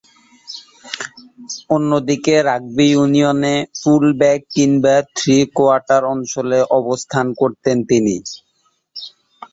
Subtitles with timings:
[1.69, 8.15] অন্যদিকে, রাগবি ইউনিয়নে full back কিংবা থ্রি কোয়ার্টার অঞ্চলে অবস্থান করতেন তিনি।